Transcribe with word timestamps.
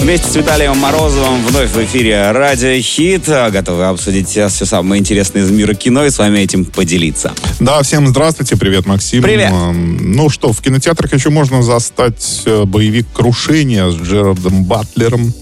Вместе 0.00 0.28
с 0.28 0.36
Виталием 0.36 0.76
Морозовым 0.76 1.42
вновь 1.46 1.70
в 1.70 1.82
эфире 1.84 2.30
Радио 2.32 2.78
Хит. 2.82 3.26
Готовы 3.26 3.86
обсудить 3.86 4.28
все 4.28 4.50
самое 4.50 5.00
интересное 5.00 5.42
из 5.42 5.50
мира 5.50 5.72
кино 5.72 6.04
и 6.04 6.10
с 6.10 6.18
вами 6.18 6.40
этим 6.40 6.66
поделиться. 6.66 7.32
Да, 7.58 7.82
всем 7.82 8.06
здравствуйте. 8.06 8.56
Привет, 8.56 8.84
Максим. 8.84 9.22
Привет. 9.22 9.50
Ну 9.50 10.28
что, 10.28 10.52
в 10.52 10.60
кинотеатрах 10.60 11.14
еще 11.14 11.30
можно 11.30 11.62
застать 11.62 12.42
э, 12.44 12.64
боевик 12.64 13.06
«Крушение» 13.14 13.90
с 13.90 13.94
Джерардом 13.94 14.64
Батлером 14.64 15.32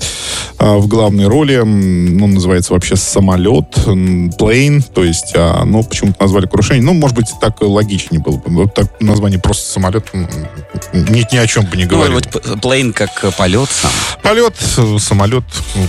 э, 0.61 0.77
в 0.77 0.87
главной 0.87 1.27
роли. 1.27 1.57
Он 1.57 2.19
называется 2.35 2.73
вообще 2.73 2.95
«Самолет», 2.95 3.67
«Плейн», 4.39 4.81
то 4.83 5.03
есть, 5.03 5.33
а, 5.35 5.65
ну, 5.65 5.83
почему-то 5.83 6.23
назвали 6.23 6.47
«Крушение». 6.47 6.85
Ну, 6.85 6.93
может 6.95 7.17
быть, 7.17 7.27
так 7.41 7.61
логичнее 7.61 8.21
было 8.23 8.37
бы. 8.37 8.43
Вот 8.63 8.75
так 8.75 9.01
название 9.01 9.41
просто 9.41 9.73
«Самолет» 9.73 10.07
ни, 10.93 11.27
ни 11.33 11.37
о 11.39 11.47
чем 11.49 11.65
бы 11.67 11.77
не 11.77 11.85
Ну, 11.85 11.91
говорил. 11.97 12.15
вот 12.15 12.29
п- 12.31 12.57
плейн 12.61 12.93
как 12.93 13.11
э, 13.25 13.31
полет 13.37 13.69
сам. 13.71 13.91
Полет, 14.23 14.42
э, 14.51 14.97
самолет, 14.99 15.45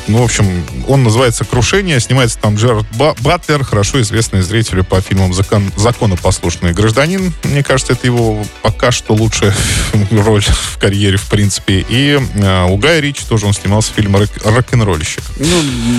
ну, 0.08 0.20
в 0.20 0.24
общем, 0.24 0.64
он 0.88 1.04
называется 1.04 1.46
«Крушение», 1.46 2.00
снимается 2.00 2.38
там 2.40 2.56
Джерард 2.56 2.86
Ба- 2.98 3.16
Батлер, 3.22 3.64
хорошо 3.64 4.02
известный 4.02 4.42
зрителю 4.42 4.84
по 4.84 5.00
фильмам 5.02 5.34
«Закон, 5.34 5.72
«Законопослушный 5.78 6.74
гражданин». 6.74 7.34
Мне 7.44 7.64
кажется, 7.64 7.94
это 7.94 8.06
его 8.08 8.44
пока 8.62 8.92
что 8.92 9.14
лучшая 9.14 9.54
роль 10.12 10.44
в 10.44 10.78
карьере, 10.78 11.18
в 11.18 11.30
принципе. 11.30 11.86
И 11.90 12.20
э, 12.36 12.66
у 12.66 12.78
Гая 12.78 13.00
Ричи 13.00 13.24
тоже 13.28 13.46
он 13.46 13.54
снимался 13.54 13.92
в 13.92 13.96
фильме 13.96 14.20
«Рок- 14.20 14.44
«Рок-н-ролльщик». 14.46 15.24
Ну, 15.38 15.46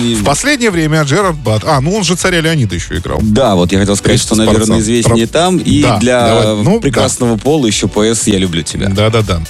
и- 0.03 0.15
В 0.15 0.23
последнее 0.23 0.71
время 0.71 1.01
Джерард 1.03 1.35
Бат... 1.37 1.63
А, 1.65 1.81
ну 1.81 1.93
он 1.95 2.03
же 2.03 2.15
царя 2.15 2.41
Леонида 2.41 2.75
еще 2.75 2.97
играл. 2.97 3.19
да, 3.21 3.55
вот 3.55 3.71
я 3.71 3.79
хотел 3.79 3.95
сказать, 3.95 4.19
что, 4.19 4.35
наверное, 4.35 4.79
известнее 4.79 5.27
Про- 5.27 5.33
там. 5.39 5.57
И 5.57 5.81
Да, 5.81 5.97
для 5.97 6.27
давай. 6.27 6.63
Ну, 6.63 6.79
прекрасного 6.79 7.37
пола 7.37 7.65
еще 7.67 7.87
ПС 7.87 8.27
«Я 8.27 8.37
люблю 8.37 8.61
тебя». 8.61 8.87
Да-да-да. 8.89 9.41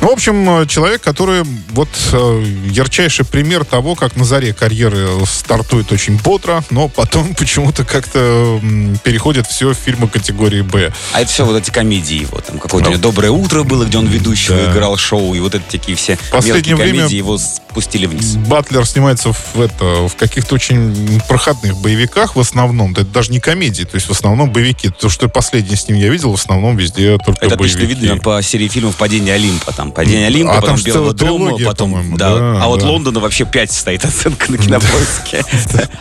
Ну, 0.00 0.08
в 0.08 0.12
общем, 0.12 0.48
э, 0.62 0.66
человек, 0.66 1.02
который 1.02 1.42
вот 1.70 1.88
э, 2.12 2.43
ярчайший 2.44 3.24
пример 3.24 3.64
того, 3.64 3.94
как 3.94 4.16
на 4.16 4.24
заре 4.24 4.52
карьеры 4.52 5.08
стартует 5.26 5.92
очень 5.92 6.16
бодро, 6.18 6.62
но 6.70 6.88
потом 6.88 7.34
почему-то 7.38 7.84
как-то 7.84 8.60
переходит 9.02 9.46
все 9.46 9.70
в 9.70 9.74
фильмы 9.74 10.08
категории 10.08 10.62
«Б». 10.62 10.92
А 11.12 11.20
это 11.20 11.30
все 11.30 11.44
вот 11.44 11.56
эти 11.56 11.70
комедии 11.70 12.20
его. 12.22 12.40
Там 12.40 12.58
какое-то 12.58 12.88
у 12.88 12.92
него 12.92 13.02
«Доброе 13.02 13.30
утро» 13.30 13.62
было, 13.62 13.84
где 13.84 13.98
он 13.98 14.06
ведущего 14.06 14.56
Да. 14.56 14.72
играл 14.72 14.96
шоу. 14.96 15.34
И 15.34 15.40
вот 15.40 15.54
это 15.54 15.64
такие 15.70 15.96
все 15.96 16.18
Последнее 16.30 16.70
мелкие 16.74 16.76
время- 16.76 16.98
комедии 17.00 17.16
его 17.16 17.38
спустили 17.38 18.06
вниз. 18.06 18.34
Батлер 18.36 18.86
снимается 18.86 19.32
в, 19.32 19.60
это, 19.60 20.06
в 20.08 20.14
каких-то 20.16 20.54
очень 20.54 21.20
проходных 21.28 21.76
боевиках 21.78 22.36
в 22.36 22.40
основном. 22.40 22.92
Да 22.94 23.02
Это 23.02 23.10
даже 23.10 23.32
не 23.32 23.40
комедии, 23.40 23.84
то 23.84 23.96
есть 23.96 24.06
в 24.08 24.10
основном 24.12 24.50
боевики. 24.50 24.88
То, 24.90 25.08
что 25.08 25.28
последнее 25.28 25.76
с 25.76 25.88
ним 25.88 25.98
я 25.98 26.08
видел, 26.08 26.30
в 26.30 26.34
основном 26.40 26.76
везде 26.76 27.18
только 27.24 27.44
Это 27.46 27.56
боевики. 27.56 27.78
отлично 27.84 28.00
видно 28.00 28.16
по 28.18 28.40
серии 28.42 28.68
фильмов 28.68 28.96
«Падение 28.96 29.34
Олимпа». 29.34 29.72
Там 29.72 29.90
«Падение 29.92 30.26
Олимпа», 30.26 30.52
А 30.58 30.60
потом 30.60 30.76
там 30.76 30.84
«Белого 30.84 31.12
дома», 31.12 31.58
потом... 31.64 32.16
да. 32.16 32.33
Да, 32.38 32.64
а 32.64 32.68
вот 32.68 32.80
да. 32.80 32.86
Лондона 32.86 33.20
вообще 33.20 33.44
5 33.44 33.72
стоит 33.72 34.04
оценка 34.04 34.50
на 34.50 34.58
кинопоиске. 34.58 35.42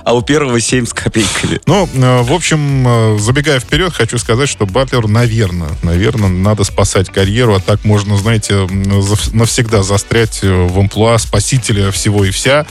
А 0.04 0.14
у 0.14 0.22
первого 0.22 0.60
7 0.60 0.86
с 0.86 0.94
копейками. 0.94 1.60
Ну, 1.66 1.90
э, 1.94 2.22
в 2.22 2.34
общем, 2.34 2.88
э, 2.88 3.20
забегая 3.20 3.60
вперед, 3.60 3.94
хочу 3.94 4.18
сказать, 4.18 4.50
что 4.50 4.66
Батлер, 4.66 5.08
наверное, 5.08 5.70
наверное, 5.82 6.30
надо 6.30 6.64
спасать 6.64 7.10
карьеру, 7.10 7.56
а 7.56 7.60
так 7.60 7.84
можно, 7.86 8.18
знаете, 8.18 8.68
навсегда 9.32 9.84
застрять 9.84 10.40
э, 10.44 10.52
в 10.52 10.78
амплуа 10.80 11.18
спасителя 11.18 11.92
всего 11.92 12.26
и 12.26 12.32
вся, 12.32 12.66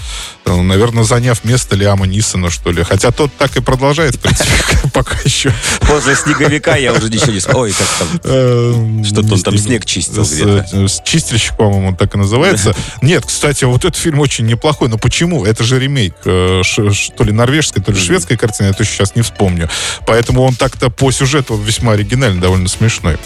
наверное, 0.46 1.04
заняв 1.04 1.44
место 1.44 1.76
Лиама 1.76 2.06
Нисона, 2.06 2.50
что 2.50 2.70
ли. 2.72 2.82
Хотя 2.82 3.10
тот 3.10 3.30
так 3.38 3.56
и 3.56 3.60
продолжает, 3.60 4.16
в 4.16 4.18
принципе, 4.18 4.50
пока 4.92 5.16
еще. 5.24 5.52
После 5.80 6.14
«Снеговика» 6.16 6.76
я 6.76 6.92
уже 6.92 7.08
ничего 7.08 7.32
не... 7.32 7.40
с- 7.40 7.48
Ой, 7.48 7.72
как 7.72 7.86
там... 7.98 8.20
Э, 8.24 9.02
Что-то 9.04 9.34
он 9.34 9.42
там 9.42 9.56
снег 9.58 9.84
чистил 9.86 10.24
где-то. 10.24 10.66
э, 10.72 10.86
Чистильщик, 11.04 11.56
по-моему, 11.56 11.88
он 11.88 11.96
так 11.96 12.14
и 12.14 12.18
называется. 12.18 12.74
Нет, 13.02 13.24
кстати, 13.26 13.64
вот 13.64 13.84
этот 13.84 13.96
фильм 13.96 14.18
очень 14.20 14.46
неплохой. 14.46 14.88
Но 14.88 14.98
почему? 14.98 15.44
Это 15.44 15.64
же 15.64 15.78
ремейк. 15.78 16.14
э, 16.24 16.62
То 17.16 17.24
ли 17.24 17.32
норвежской, 17.32 17.82
то 17.82 17.92
ли 17.92 17.98
шведской 17.98 18.36
картины, 18.36 18.68
я 18.68 18.72
точно 18.72 18.94
сейчас 18.94 19.14
не 19.16 19.22
вспомню. 19.22 19.68
Поэтому 20.06 20.42
он 20.42 20.54
так-то 20.54 20.90
по 20.90 21.10
сюжету 21.12 21.56
весьма 21.56 21.92
оригинальный, 21.92 22.40
довольно 22.40 22.68
смешной. 22.68 23.16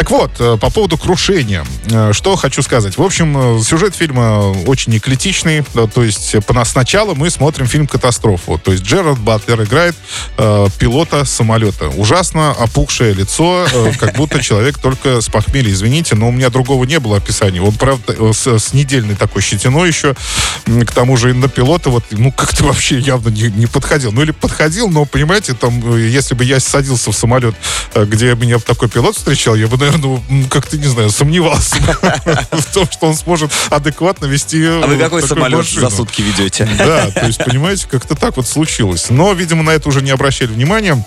Так 0.00 0.10
вот, 0.12 0.30
э, 0.38 0.56
по 0.58 0.70
поводу 0.70 0.96
крушения. 0.96 1.62
Э, 1.90 2.14
Что 2.14 2.34
хочу 2.34 2.62
сказать. 2.62 2.96
В 2.96 3.02
общем, 3.02 3.58
э, 3.58 3.62
сюжет 3.62 3.94
фильма 3.94 4.50
очень 4.66 4.96
эклетичный. 4.96 5.62
да, 5.74 5.86
То 5.88 6.02
есть 6.02 6.36
сначала 6.64 7.12
мы 7.12 7.28
смотрим 7.28 7.66
фильм 7.66 7.86
«Катастрофу». 7.86 8.56
То 8.56 8.72
есть 8.72 8.82
Джерард 8.82 9.18
Батлер 9.18 9.62
играет 9.62 9.94
э, 10.38 10.68
пилота 10.78 11.26
самолета. 11.26 11.88
Ужасно 11.88 12.52
опухшее 12.52 13.12
лицо, 13.12 13.66
э, 13.70 13.92
как 14.00 14.16
будто 14.16 14.42
человек 14.42 14.78
только 14.78 15.20
с 15.20 15.28
похмелья. 15.28 15.70
Извините, 15.70 16.14
но 16.14 16.30
у 16.30 16.32
меня 16.32 16.48
другого 16.48 16.84
не 16.84 16.98
было 16.98 17.18
описания. 17.18 17.60
Он, 17.60 17.72
правда, 17.72 18.32
с, 18.32 18.46
с 18.46 18.72
недельной 18.72 19.16
такой 19.16 19.42
щетиной 19.42 19.88
еще. 19.88 20.16
К 20.64 20.92
тому 20.94 21.18
же 21.18 21.28
и 21.28 21.32
на 21.34 21.48
пилота 21.48 21.90
вот, 21.90 22.04
ну, 22.08 22.32
как-то 22.32 22.64
вообще 22.64 22.98
явно 22.98 23.28
не, 23.28 23.50
не 23.50 23.66
подходил. 23.66 24.12
Ну, 24.12 24.22
или 24.22 24.30
подходил, 24.30 24.88
но, 24.88 25.04
понимаете, 25.04 25.52
там, 25.52 25.94
если 25.94 26.34
бы 26.34 26.42
я 26.42 26.58
садился 26.58 27.12
в 27.12 27.14
самолет, 27.14 27.54
где 27.94 28.34
меня 28.34 28.58
такой 28.60 28.88
пилот 28.88 29.14
встречал, 29.14 29.56
я 29.56 29.66
бы, 29.66 29.76
наверное, 29.76 29.89
м, 29.98 30.44
как-то, 30.48 30.76
не 30.78 30.86
знаю, 30.86 31.10
сомневался 31.10 31.76
в 32.52 32.74
том, 32.74 32.86
что 32.90 33.06
он 33.06 33.14
сможет 33.14 33.50
адекватно 33.70 34.26
вести 34.26 34.64
А 34.64 34.86
вы 34.86 34.94
э, 34.94 34.98
какой 34.98 35.22
самолет 35.22 35.66
за 35.68 35.90
сутки 35.90 36.22
ведете? 36.22 36.68
Да, 36.78 37.10
то 37.10 37.26
есть, 37.26 37.42
понимаете, 37.44 37.86
как-то 37.88 38.14
так 38.14 38.36
вот 38.36 38.46
случилось. 38.46 39.10
Но, 39.10 39.32
видимо, 39.32 39.62
на 39.62 39.70
это 39.70 39.88
уже 39.88 40.02
не 40.02 40.10
обращали 40.10 40.52
внимания. 40.52 41.04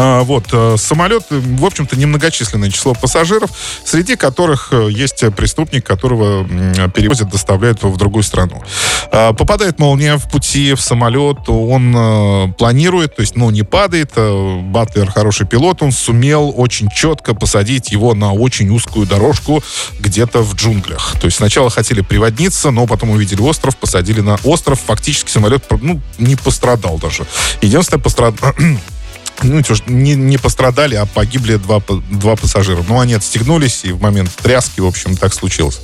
А, 0.00 0.22
Вот, 0.22 0.44
э, 0.52 0.76
самолет, 0.78 1.24
э, 1.30 1.40
в 1.40 1.64
общем-то, 1.64 1.96
немногочисленное 1.98 2.70
число 2.70 2.94
пассажиров, 2.94 3.50
среди 3.84 4.14
которых 4.14 4.68
э, 4.70 4.88
есть 4.92 5.24
преступник, 5.34 5.84
которого 5.84 6.46
перевозят, 6.90 7.30
доставляют 7.30 7.82
в 7.82 7.96
другую 7.96 8.22
страну. 8.22 8.62
А, 9.10 9.32
Попадает 9.32 9.80
молния 9.80 10.16
в 10.16 10.30
пути, 10.30 10.74
в 10.74 10.80
самолет, 10.80 11.48
он 11.48 12.54
планирует, 12.54 13.16
то 13.16 13.22
есть, 13.22 13.34
ну, 13.34 13.50
не 13.50 13.64
падает. 13.64 14.12
э, 14.14 14.60
Батлер 14.62 15.10
хороший 15.10 15.46
пилот, 15.46 15.82
он 15.82 15.90
сумел 15.90 16.54
очень 16.56 16.88
четко 16.90 17.34
посадить 17.34 17.90
его 17.90 18.14
на 18.14 18.32
очень 18.32 18.70
узкую 18.70 19.04
дорожку 19.06 19.64
где-то 19.98 20.42
в 20.42 20.54
джунглях. 20.54 21.16
То 21.20 21.26
есть 21.26 21.38
сначала 21.38 21.70
хотели 21.70 22.02
приводниться, 22.02 22.70
но 22.70 22.86
потом 22.86 23.10
увидели 23.10 23.40
остров, 23.40 23.76
посадили 23.76 24.20
на 24.20 24.38
остров. 24.44 24.78
Фактически 24.86 25.30
самолет 25.30 25.64
ну, 25.80 26.00
не 26.18 26.36
пострадал 26.36 26.98
даже. 26.98 27.26
Единственное, 27.62 28.00
пострадал... 28.00 28.54
Ну, 29.42 29.62
что 29.62 29.76
не, 29.86 30.14
не 30.14 30.36
пострадали, 30.36 30.96
а 30.96 31.06
погибли 31.06 31.56
два, 31.56 31.80
два 32.10 32.34
пассажира. 32.34 32.84
Но 32.88 33.00
они 33.00 33.14
отстегнулись, 33.14 33.84
и 33.84 33.92
в 33.92 34.00
момент 34.00 34.30
тряски, 34.34 34.80
в 34.80 34.86
общем, 34.86 35.16
так 35.16 35.32
случилось. 35.32 35.80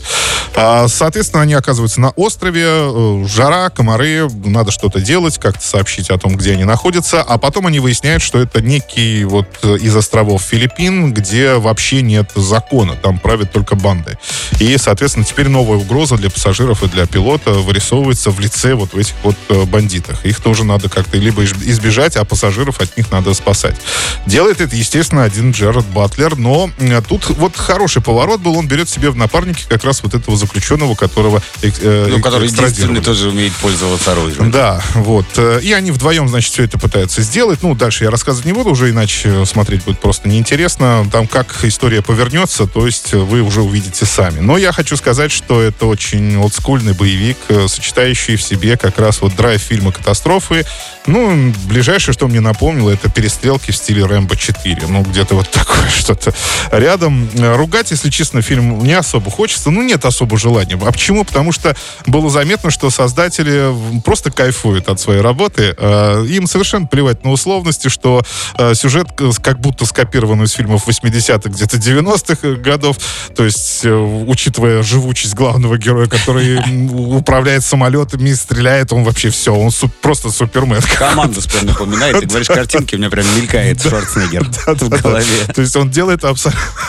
А, 0.56 0.88
соответственно, 0.88 1.42
они 1.42 1.54
оказываются 1.54 2.00
на 2.00 2.10
острове, 2.10 2.64
э, 2.66 3.24
жара, 3.28 3.70
комары, 3.70 4.28
надо 4.44 4.72
что-то 4.72 5.00
делать, 5.00 5.38
как-то 5.38 5.64
сообщить 5.64 6.10
о 6.10 6.18
том, 6.18 6.36
где 6.36 6.52
они 6.52 6.64
находятся, 6.64 7.22
а 7.22 7.38
потом 7.38 7.66
они 7.66 7.80
выясняют, 7.80 8.22
что 8.22 8.40
это 8.40 8.60
некий 8.60 9.24
вот 9.24 9.46
э, 9.62 9.76
из 9.76 9.94
островов 9.94 10.42
Филиппин, 10.42 11.12
где 11.12 11.54
вообще 11.54 12.02
нет 12.02 12.30
закона, 12.34 12.96
там 12.96 13.18
правят 13.18 13.52
только 13.52 13.76
банды. 13.76 14.18
И, 14.58 14.76
соответственно, 14.78 15.24
теперь 15.24 15.48
новая 15.48 15.78
угроза 15.78 16.16
для 16.16 16.30
пассажиров 16.30 16.82
и 16.82 16.88
для 16.88 17.06
пилота 17.06 17.52
вырисовывается 17.52 18.30
в 18.30 18.40
лице 18.40 18.74
вот 18.74 18.94
этих 18.94 19.14
вот 19.22 19.36
э, 19.48 19.64
бандитах. 19.64 20.24
Их 20.24 20.40
тоже 20.40 20.64
надо 20.64 20.88
как-то 20.88 21.16
либо 21.16 21.44
избежать, 21.44 22.16
а 22.16 22.24
пассажиров 22.24 22.80
от 22.80 22.96
них 22.96 23.10
надо 23.10 23.32
спасать. 23.44 23.76
Делает 24.24 24.62
это, 24.62 24.74
естественно, 24.74 25.22
один 25.24 25.50
Джерард 25.50 25.86
Батлер, 25.88 26.36
но 26.36 26.70
э, 26.78 27.02
тут 27.06 27.28
вот 27.28 27.56
хороший 27.56 28.00
поворот 28.00 28.40
был, 28.40 28.56
он 28.56 28.66
берет 28.66 28.88
себе 28.88 29.10
в 29.10 29.16
напарники 29.16 29.64
как 29.68 29.84
раз 29.84 30.02
вот 30.02 30.14
этого 30.14 30.34
заключенного, 30.36 30.94
которого 30.94 31.42
э, 31.60 31.70
э, 31.80 32.06
Ну, 32.08 32.20
который 32.20 32.48
единственный 32.48 33.02
тоже 33.02 33.28
умеет 33.28 33.52
пользоваться 33.52 34.12
оружием. 34.12 34.50
Да, 34.50 34.82
вот. 34.94 35.26
Э, 35.36 35.60
И 35.62 35.72
они 35.74 35.90
вдвоем, 35.90 36.26
значит, 36.28 36.54
все 36.54 36.64
это 36.64 36.78
пытаются 36.78 37.20
сделать. 37.20 37.62
Ну, 37.62 37.74
дальше 37.74 38.04
я 38.04 38.10
рассказывать 38.10 38.46
не 38.46 38.54
буду, 38.54 38.70
уже 38.70 38.88
иначе 38.90 39.44
смотреть 39.44 39.84
будет 39.84 40.00
просто 40.00 40.26
неинтересно. 40.26 41.06
Там 41.12 41.26
как 41.26 41.62
история 41.64 42.00
повернется, 42.00 42.66
то 42.66 42.86
есть 42.86 43.12
вы 43.12 43.42
уже 43.42 43.60
увидите 43.60 44.06
сами. 44.06 44.40
Но 44.40 44.56
я 44.56 44.72
хочу 44.72 44.96
сказать, 44.96 45.30
что 45.32 45.60
это 45.60 45.84
очень 45.84 46.36
олдскульный 46.38 46.94
боевик, 46.94 47.36
сочетающий 47.66 48.36
в 48.36 48.42
себе 48.42 48.78
как 48.78 48.98
раз 48.98 49.20
вот 49.20 49.36
драйв 49.36 49.60
фильма 49.60 49.92
«Катастрофы». 49.92 50.64
Ну, 51.06 51.52
ближайшее, 51.66 52.14
что 52.14 52.26
мне 52.26 52.40
напомнило, 52.40 52.90
это 52.90 53.10
перестрелки 53.34 53.72
в 53.72 53.76
стиле 53.76 54.04
«Рэмбо 54.04 54.34
4». 54.34 54.86
Ну, 54.88 55.02
где-то 55.02 55.34
вот 55.34 55.50
такое 55.50 55.88
что-то 55.94 56.32
рядом. 56.70 57.28
Э, 57.34 57.56
Ругать, 57.56 57.90
если 57.90 58.10
честно, 58.10 58.42
фильм 58.42 58.82
не 58.82 58.92
особо 58.94 59.30
хочется. 59.30 59.70
Ну, 59.70 59.82
нет 59.82 60.04
особо 60.04 60.38
желания. 60.38 60.78
А 60.80 60.92
почему? 60.92 61.24
Потому 61.24 61.52
что 61.52 61.74
было 62.06 62.30
заметно, 62.30 62.70
что 62.70 62.90
создатели 62.90 63.72
просто 64.04 64.30
кайфуют 64.30 64.88
от 64.88 65.00
своей 65.00 65.20
работы. 65.20 65.74
Э, 65.76 66.24
Им 66.28 66.46
совершенно 66.46 66.86
плевать 66.86 67.24
на 67.24 67.30
условности, 67.30 67.88
что 67.88 68.22
э, 68.56 68.74
сюжет 68.74 69.08
как 69.42 69.60
будто 69.60 69.84
скопирован 69.84 70.42
из 70.44 70.52
фильмов 70.52 70.86
80-х, 70.88 71.50
где-то 71.50 71.76
90-х 71.76 72.60
годов. 72.60 72.96
То 73.34 73.44
есть, 73.44 73.84
учитывая 73.84 74.82
живучесть 74.82 75.34
главного 75.34 75.76
героя, 75.76 76.06
который 76.06 76.58
управляет 77.16 77.64
самолетами, 77.64 78.32
стреляет, 78.32 78.92
он 78.92 79.04
вообще 79.04 79.30
все, 79.30 79.54
он 79.54 79.70
просто 80.00 80.30
супермен. 80.30 80.80
Команду 80.96 81.40
прям 81.48 81.66
напоминает. 81.66 82.20
Ты 82.20 82.26
говоришь 82.26 82.48
картинки, 82.48 82.96
меня 82.96 83.10
прям 83.10 83.23
прям 83.24 83.40
мелькает 83.40 83.82
Шварценеггер 83.82 84.44
в 84.66 84.88
голове. 84.88 85.46
То 85.54 85.60
есть 85.60 85.74
он 85.76 85.90
делает 85.90 86.24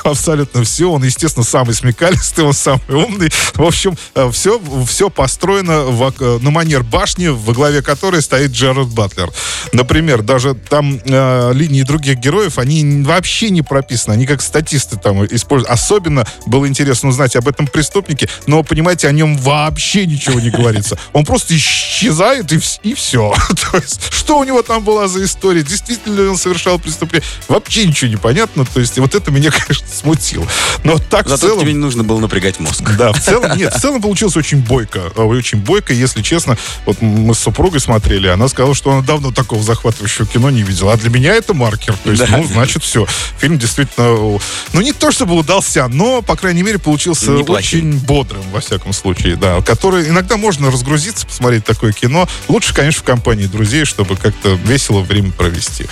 абсолютно 0.03 0.63
все. 0.63 0.91
Он, 0.91 1.03
естественно, 1.03 1.45
самый 1.45 1.73
смекалистый, 1.73 2.45
он 2.45 2.53
самый 2.53 2.81
умный. 2.89 3.31
В 3.53 3.63
общем, 3.63 3.97
все, 4.31 4.59
э, 4.59 4.85
все 4.87 5.09
построено 5.09 5.85
э, 6.19 6.39
на 6.41 6.51
манер 6.51 6.83
башни, 6.83 7.27
во 7.27 7.53
главе 7.53 7.81
которой 7.81 8.21
стоит 8.21 8.51
Джерард 8.51 8.89
Батлер. 8.89 9.31
Например, 9.73 10.21
даже 10.21 10.53
там 10.53 10.99
э, 11.03 11.51
линии 11.53 11.83
других 11.83 12.17
героев, 12.17 12.57
они 12.57 13.03
вообще 13.03 13.49
не 13.49 13.61
прописаны. 13.61 14.13
Они 14.13 14.25
как 14.25 14.41
статисты 14.41 14.97
там 14.97 15.25
используют. 15.25 15.71
Особенно 15.71 16.25
было 16.45 16.67
интересно 16.67 17.09
узнать 17.09 17.35
об 17.35 17.47
этом 17.47 17.67
преступнике, 17.67 18.29
но, 18.47 18.63
понимаете, 18.63 19.07
о 19.07 19.11
нем 19.11 19.37
вообще 19.37 20.05
ничего 20.05 20.39
не 20.39 20.49
говорится. 20.49 20.97
Он 21.13 21.25
просто 21.25 21.55
исчезает 21.55 22.51
и, 22.51 22.59
и 22.83 22.93
все. 22.93 23.33
То 23.71 23.77
есть, 23.77 24.13
что 24.13 24.39
у 24.39 24.43
него 24.43 24.61
там 24.61 24.83
была 24.83 25.07
за 25.07 25.23
история? 25.23 25.63
Действительно 25.63 26.24
он 26.29 26.37
совершал 26.37 26.79
преступление? 26.79 27.27
Вообще 27.47 27.87
ничего 27.87 28.09
не 28.09 28.17
понятно. 28.17 28.65
То 28.65 28.79
есть, 28.79 28.97
вот 28.99 29.15
это 29.15 29.31
меня, 29.31 29.51
конечно, 29.51 29.87
смутило. 29.87 30.47
Но 30.83 30.97
так 30.97 31.27
Зато 31.27 31.37
в 31.37 31.49
целом... 31.49 31.61
тебе 31.61 31.73
не 31.73 31.79
нужно 31.79 32.03
было 32.03 32.19
напрягать 32.19 32.59
мозг. 32.59 32.83
Да, 32.97 33.11
в 33.11 33.19
целом, 33.19 33.57
нет, 33.57 33.73
в 33.73 33.79
целом 33.79 34.01
получилось 34.01 34.35
очень 34.37 34.59
бойко. 34.59 35.11
Э, 35.15 35.21
очень 35.23 35.59
бойко, 35.59 35.93
если 35.93 36.21
честно. 36.21 36.57
Вот 36.85 37.01
мы 37.01 37.33
с 37.33 37.39
супругой 37.39 37.79
смотрели, 37.79 38.27
она 38.27 38.47
сказала, 38.47 38.75
что 38.75 38.91
она 38.91 39.01
давно 39.01 39.31
такого 39.31 39.63
захватывающего 39.63 40.25
кино 40.25 40.49
не 40.49 40.63
видела. 40.63 40.93
А 40.93 40.97
для 40.97 41.09
меня 41.09 41.33
это 41.33 41.53
маркер. 41.53 41.95
То 42.03 42.11
есть, 42.11 42.23
да. 42.23 42.37
ну, 42.37 42.43
значит, 42.45 42.83
все. 42.83 43.05
Фильм 43.39 43.57
действительно, 43.57 44.39
ну, 44.73 44.81
не 44.81 44.93
то 44.93 45.11
чтобы 45.11 45.35
удался, 45.35 45.87
но, 45.87 46.21
по 46.21 46.35
крайней 46.35 46.63
мере, 46.63 46.79
получился 46.79 47.33
очень 47.33 47.97
бодрым, 47.99 48.41
во 48.51 48.59
всяком 48.59 48.93
случае, 48.93 49.35
да. 49.35 49.61
Который 49.61 50.09
иногда 50.09 50.37
можно 50.37 50.71
разгрузиться, 50.71 51.25
посмотреть 51.25 51.65
такое 51.65 51.91
кино. 51.91 52.27
Лучше, 52.47 52.73
конечно, 52.73 53.01
в 53.01 53.03
компании 53.03 53.45
друзей, 53.45 53.85
чтобы 53.85 54.15
как-то 54.15 54.53
весело 54.63 55.01
время 55.01 55.31
провести. 55.31 55.85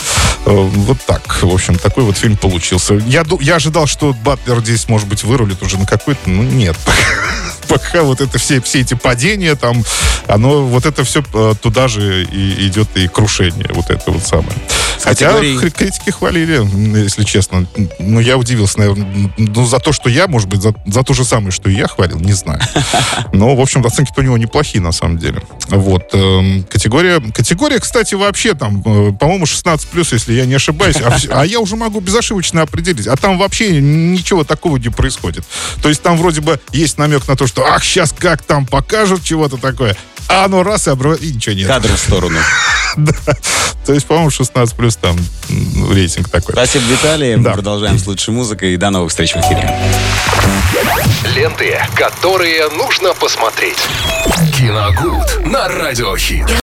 Э, 0.46 0.52
вот 0.54 0.98
так, 1.06 1.42
в 1.42 1.54
общем, 1.54 1.76
такой 1.78 2.04
вот 2.04 2.18
фильм 2.18 2.36
получился. 2.38 2.96
Я, 2.96 3.24
я 3.40 3.56
ожидал, 3.56 3.88
что 3.88 4.14
Батлер 4.14 4.60
здесь, 4.60 4.88
может 4.90 5.08
быть, 5.08 5.24
вырулит 5.24 5.62
уже 5.62 5.78
на 5.78 5.86
какой-то, 5.86 6.30
ну, 6.30 6.44
нет. 6.44 6.76
Пока 7.70 8.04
вот 8.04 8.22
это 8.22 8.38
все, 8.38 8.62
все 8.62 8.82
эти 8.82 8.94
падения 8.94 9.56
там, 9.56 9.84
оно, 10.28 10.66
вот 10.66 10.86
это 10.86 11.04
все 11.04 11.24
э, 11.34 11.54
туда 11.62 11.88
же 11.88 12.24
и 12.26 12.68
идет 12.68 12.90
и 12.96 13.08
крушение, 13.08 13.70
вот 13.74 13.90
это 13.90 14.12
вот 14.12 14.26
самое. 14.26 14.56
Хотя 15.04 15.34
категории... 15.34 15.70
критики 15.70 16.10
хвалили, 16.12 16.98
если 16.98 17.24
честно. 17.24 17.68
Ну, 18.00 18.20
я 18.20 18.38
удивился, 18.38 18.80
наверное, 18.80 19.32
ну, 19.38 19.66
за 19.66 19.80
то, 19.80 19.92
что 19.92 20.10
я, 20.10 20.28
может 20.28 20.48
быть, 20.48 20.62
за, 20.62 20.74
за 20.86 21.04
то 21.04 21.14
же 21.14 21.26
самое, 21.26 21.52
что 21.52 21.70
и 21.70 21.76
я 21.76 21.88
хвалил, 21.88 22.20
не 22.20 22.32
знаю. 22.34 22.62
Но, 23.34 23.54
в 23.56 23.60
общем, 23.60 23.86
оценки-то 23.86 24.22
у 24.22 24.24
него 24.24 24.38
неплохие, 24.38 24.82
на 24.82 24.94
самом 24.94 25.18
деле. 25.18 25.42
Вот. 25.68 26.10
Эм, 26.14 26.64
категория, 26.64 27.20
категория, 27.20 27.80
кстати, 27.80 28.16
вообще 28.16 28.54
там, 28.54 28.82
э, 28.86 29.12
по-моему, 29.14 29.46
16+, 29.46 30.14
если 30.14 30.34
я 30.34 30.46
не 30.46 30.56
ошибаюсь. 30.56 30.96
А, 31.02 31.18
а 31.32 31.46
я 31.46 31.60
уже 31.60 31.76
могу 31.76 32.00
безошибочно 32.00 32.62
определить. 32.62 33.08
А 33.08 33.18
там 33.18 33.38
вообще 33.38 33.82
ничего 33.82 34.46
такого 34.46 34.78
не 34.78 34.90
происходит. 34.90 35.44
То 35.82 35.90
есть 35.90 36.02
там 36.02 36.18
вроде 36.18 36.40
бы 36.40 36.60
есть 36.72 36.98
намек 36.98 37.28
на 37.28 37.36
то, 37.36 37.46
что 37.46 37.66
ах, 37.66 37.84
сейчас 37.84 38.14
как 38.18 38.42
там 38.42 38.66
покажут 38.66 39.24
чего-то 39.24 39.58
такое. 39.58 39.98
А 40.30 40.46
оно 40.46 40.64
раз 40.64 40.88
и 40.88 40.92
обрывает, 40.92 41.22
и 41.22 41.34
ничего 41.34 41.56
нет. 41.56 41.68
Кадр 41.68 41.92
в 41.94 41.98
сторону. 41.98 42.40
да. 42.98 43.14
То 43.86 43.94
есть, 43.94 44.06
по-моему, 44.06 44.30
16 44.30 44.76
плюс 44.76 44.93
там 44.96 45.18
рейтинг 45.92 46.30
такой. 46.30 46.54
Спасибо, 46.54 46.86
Виталий. 46.86 47.36
Мы 47.36 47.52
продолжаем 47.52 47.98
с 47.98 48.08
лучшей 48.08 48.34
музыкой. 48.34 48.74
И 48.74 48.78
до 48.78 48.90
новых 48.90 49.10
встреч 49.10 49.34
в 49.34 49.38
эфире. 49.38 49.70
Ленты, 51.36 51.80
которые 51.96 52.70
нужно 52.70 53.14
посмотреть. 53.14 53.78
Киногуд 54.58 55.46
на 55.46 55.68
радиохит. 55.68 56.48